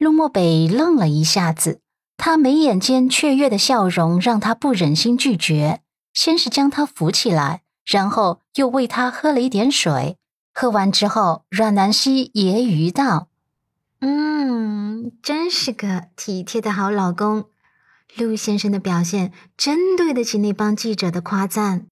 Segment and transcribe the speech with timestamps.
[0.00, 1.82] 陆漠北愣了一下子，
[2.16, 5.82] 他眉眼间雀跃的笑容让他不忍心拒绝，
[6.14, 10.16] 先是将他扶起来，然后又喂他喝了一点水。
[10.54, 13.28] 喝完之后，阮南希揶揄道
[14.00, 17.44] ：“嗯，真是个体贴的好老公。
[18.16, 21.88] 陆先生的表现真对得起那帮记者的夸赞。”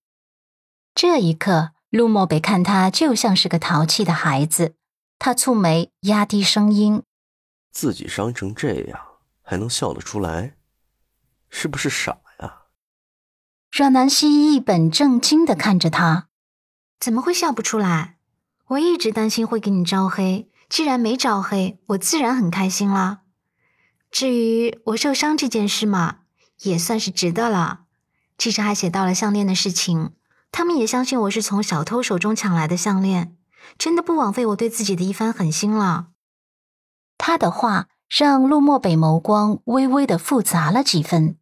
[0.96, 4.72] 这一刻，陆漠北看他就像是个淘气的孩子，
[5.18, 7.02] 他蹙眉，压低声音。
[7.79, 9.01] 自己伤成这样
[9.41, 10.57] 还能笑得出来，
[11.49, 12.63] 是不是傻呀？
[13.71, 16.27] 阮南希一本正经的看着他，
[16.99, 18.19] 怎么会笑不出来？
[18.71, 23.21] 我一直担心会给你招黑，既然没招黑，我自然很开心啦。
[24.11, 26.22] 至于我受伤这件事嘛，
[26.63, 27.83] 也算是值得了。
[28.36, 30.14] 记者还写到了项链的事情，
[30.50, 33.36] 他们也相信我是从小偷手中抢来的项链，
[33.78, 36.08] 真的不枉费我对自己的一番狠心了。
[37.28, 41.36] 他的话让陆漠北眸光微微的复杂了几分，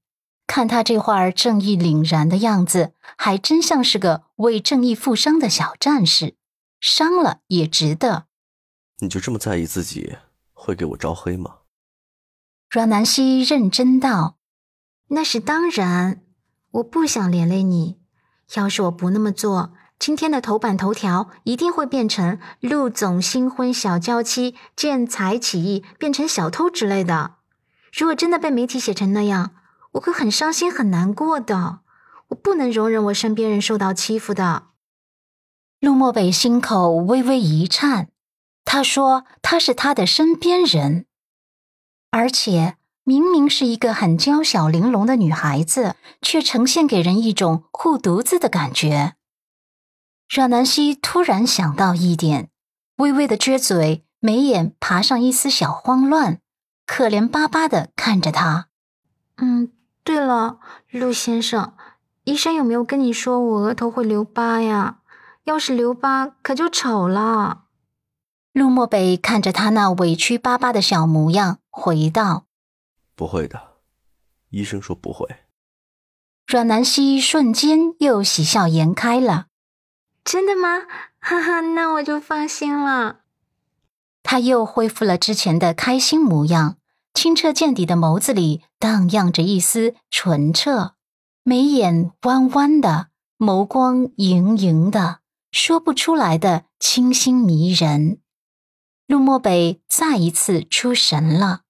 [0.45, 6.35] 看他这会儿正义凛然的样子，还真像是个为正义负伤的小战士，
[6.81, 8.27] 伤了也值得。
[8.99, 10.17] 你就这么在意自己
[10.53, 11.59] 会给我招黑吗？
[12.69, 14.39] 阮南希认真道
[15.11, 16.21] ：“那是当然，
[16.73, 18.01] 我不想连累你。
[18.57, 27.37] 要是我不那么做。”今天的头版头条一定会变成陆总新婚小娇妻见财起意变成小偷之类的。
[27.93, 29.53] 如果真的被媒体写成那样，
[29.93, 31.81] 我会很伤心很难过的。
[32.29, 34.65] 我不能容忍我身边人受到欺负的。
[35.81, 38.09] 陆漠北心口微微一颤，
[38.65, 41.07] 他说他是他的身边人，
[42.11, 49.15] 而且明明是一个很娇小玲珑的女孩子，却呈现给人一种护犊子的感觉。
[50.29, 52.51] 阮南希突然想到一点，
[52.97, 56.41] 微微的撅嘴，眉眼爬上一丝小慌乱，
[56.85, 58.69] 可怜巴巴的看着他。
[59.37, 60.59] 嗯，对了，
[60.91, 61.75] 陆先生，
[62.25, 64.99] 医生有没有跟你说我额头会留疤呀？
[65.45, 67.67] 要是留疤，可就丑了。
[68.53, 72.47] 陆漠北看着他那委屈巴巴的小模样，回道
[73.15, 73.77] ：“不会的，
[74.49, 75.25] 医生说不会。”
[76.49, 79.47] 阮南希瞬间又喜笑颜开了。
[80.27, 80.81] 真的吗？
[81.21, 83.21] 哈哈，那我就放心了。
[84.25, 86.79] 他又恢复了之前的开心模样，
[87.15, 90.95] 清澈见底的眸子里荡漾着一丝纯澈，
[91.45, 93.07] 眉眼弯弯的，
[93.39, 95.21] 眸光盈盈的，
[95.53, 98.19] 说不出来的清新迷人。
[99.07, 101.61] 陆漠北再一次出神了，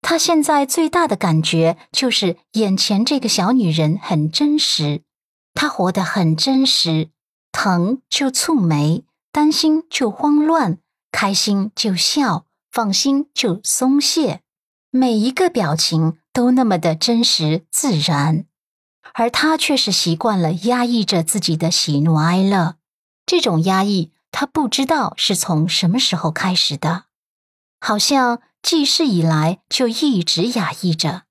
[0.00, 5.02] 他现在最大的感觉就是眼前这个小女人很真实，
[5.52, 7.10] 她活得很真实。
[7.52, 10.78] 疼就蹙眉，担心就慌乱，
[11.10, 14.42] 开心就笑，放心就松懈，
[14.90, 18.46] 每一个表情都那么的真实自然，
[19.14, 22.76] 而他却是习惯了压抑着自己的喜怒哀乐。
[23.26, 27.04] 这种压抑，他不知道是从什么时候开始的，
[27.80, 31.24] 好像记事以来就一直压抑着。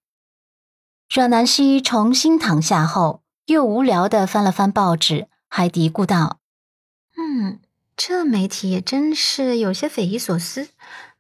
[1.10, 5.30] 阮南希重新躺下后，又无聊的翻了翻报纸。
[5.58, 6.38] 还嘀咕道
[7.18, 7.60] ：“嗯，
[7.96, 10.70] 这媒体也真是有些匪夷所思。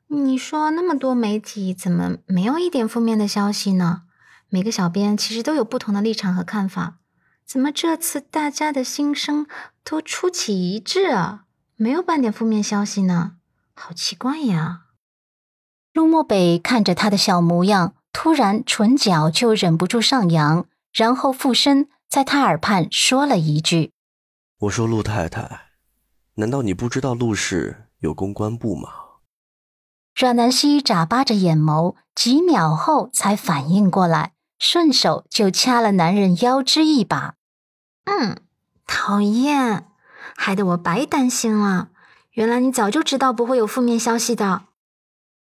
[0.09, 4.03] 你说那么多媒体，怎么没有一点负面的消息呢？
[4.49, 6.99] 每个小编其实都有不同的立场和看法，
[7.47, 9.47] 怎么这次大家的心声
[9.83, 11.45] 都出奇一致啊？
[11.75, 13.37] 没有半点负面消息呢？
[13.73, 14.83] 好奇怪呀！”
[15.93, 23.93] 陆漠北看着他的小模样，突然唇角就忍不住上扬，然后附身在他耳畔说了一句。
[24.61, 25.67] 我说陆太太，
[26.35, 28.89] 难道你不知道陆氏有公关部吗？
[30.15, 37.35] 阮南希眨巴着眼眸，几秒后才反应过来，顺手就掐了男人腰肢一把。
[38.05, 38.41] 嗯，
[38.87, 39.85] 讨厌，
[40.35, 41.89] 害得我白担心了。
[42.31, 44.63] 原来你早就知道不会有负面消息的。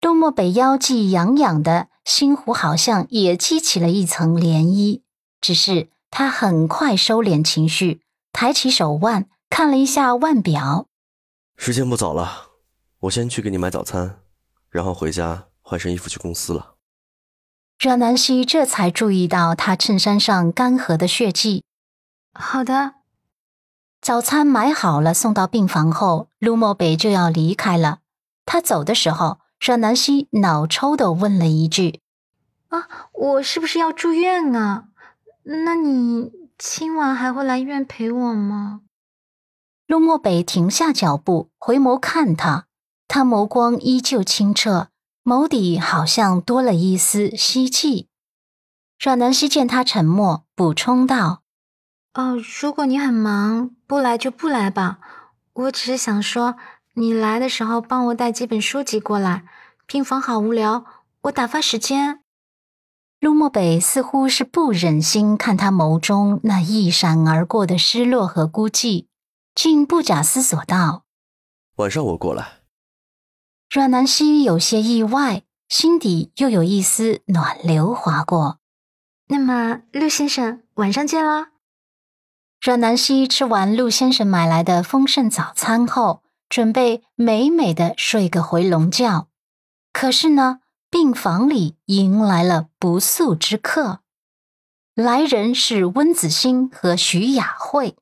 [0.00, 5.02] 陆漠北腰际痒痒的心湖好像也激起了一层涟漪，
[5.38, 8.01] 只是他很快收敛情绪。
[8.32, 10.86] 抬起手腕看了一下腕表，
[11.56, 12.50] 时间不早了，
[13.00, 14.20] 我先去给你买早餐，
[14.70, 16.74] 然后回家换身衣服去公司了。
[17.78, 21.64] 阮南希这才注意到他衬衫上干涸的血迹。
[22.32, 22.94] 好的，
[24.00, 27.98] 早餐买好了，送到病房后，陆漠北就要离开了。
[28.46, 32.00] 他走的时候，阮南希脑抽的问了一句
[32.68, 34.88] ：“啊，我是不是要住院啊？
[35.42, 36.32] 那你？”
[36.64, 38.82] 今晚还会来医院陪我吗？
[39.88, 42.66] 陆漠北停下脚步，回眸看他，
[43.08, 44.86] 他眸光依旧清澈，
[45.24, 48.08] 眸底好像多了一丝希冀。
[49.00, 51.42] 阮南希见他沉默，补充道
[52.14, 55.00] ：“哦，如果你很忙，不来就不来吧。
[55.54, 56.54] 我只是想说，
[56.94, 59.42] 你来的时候帮我带几本书籍过来，
[59.84, 60.84] 病房好无聊，
[61.22, 62.20] 我打发时间。”
[63.22, 69.06] 陆漠北似乎是不忍心看他眸中那一闪而过的失落和孤寂，
[69.54, 71.04] 竟不假思索道
[71.78, 72.62] ：“晚上我过来。”
[73.70, 78.58] 阮南希有些意外，心底又有一丝暖流划过。
[79.28, 81.52] 那么，陆先生，晚上见啦。
[82.60, 89.28] 阮南希吃完陆先生买来的丰盛早餐后，准备美美的睡个回笼觉。
[89.92, 90.58] 可是呢？
[90.92, 94.00] 病房里迎来了不速之客，
[94.94, 97.96] 来人是温子欣和徐雅慧。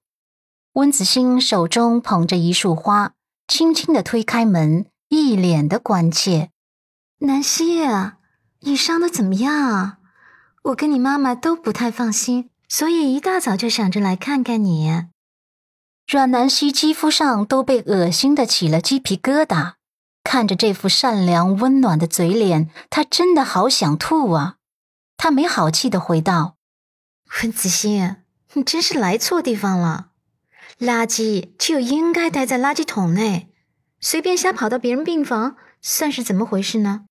[0.72, 3.12] 温子欣手中捧着一束花，
[3.46, 6.50] 轻轻的推开门，一脸的关切
[7.22, 7.64] ：“南希，
[8.62, 9.98] 你伤的怎么样啊？
[10.64, 15.04] 我跟你妈妈都不太放心，所以一大早就想着来看看你。”
[16.10, 19.74] 阮南希肌肤上都被恶心的起了鸡皮疙瘩。
[20.22, 24.56] 看着这副善良温暖的嘴脸，他真的好想吐啊！
[25.16, 26.56] 他没好气的回道
[27.42, 28.16] ：“温子欣，
[28.52, 30.08] 你真是来错地方了。
[30.78, 33.48] 垃圾就应该待在垃圾桶内，
[34.00, 37.06] 随便瞎跑到别人病房，算是怎么回事呢？”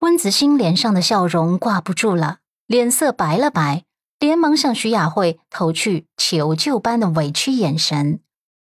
[0.00, 3.84] 温子欣脸上的笑容挂不住了，脸色白了白，
[4.18, 8.20] 连忙向徐雅慧投去求救般的委屈眼神。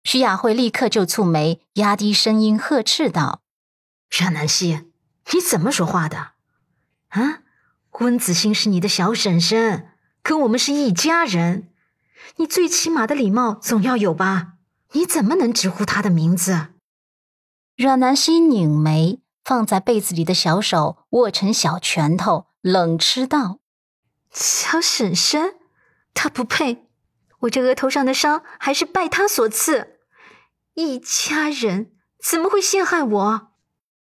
[0.04, 3.42] 徐雅慧立刻就蹙眉，压低声音呵斥道
[4.10, 4.92] ：“阮南希，
[5.32, 6.32] 你怎么说话的？
[7.10, 7.44] 啊，
[8.00, 9.90] 温子欣是你的小婶婶，
[10.24, 11.70] 跟我们是一家人，
[12.38, 14.54] 你最起码的礼貌总要有吧？
[14.94, 16.70] 你怎么能直呼她的名字？”
[17.78, 23.60] 阮南希拧眉，放在被子里的小手握成小拳头，冷嗤道
[24.34, 25.56] ：“小婶婶，
[26.14, 26.88] 她不配。”
[27.42, 29.91] 我这额头上的伤还是拜他所赐，
[30.74, 31.92] 一家人
[32.24, 33.51] 怎么会陷害我？